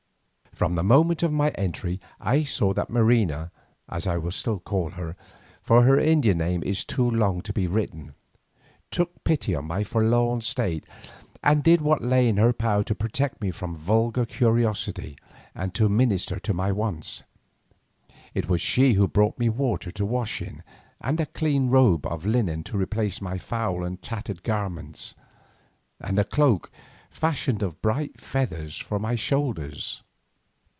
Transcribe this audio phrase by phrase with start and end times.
[0.53, 3.51] From the moment of my entry I saw that Marina,
[3.89, 5.15] as I will call her,
[5.63, 8.13] for her Indian name is too long to be written,
[8.91, 10.85] took pity on my forlorn state,
[11.41, 15.17] and did what lay in her power to protect me from vulgar curiosity
[15.55, 17.23] and to minister to my wants.
[18.35, 20.61] It was she who brought me water to wash in,
[20.99, 25.15] and a clean robe of linen to replace my foul and tattered garments,
[25.99, 26.69] and a cloak
[27.09, 30.03] fashioned of bright feathers for my shoulders.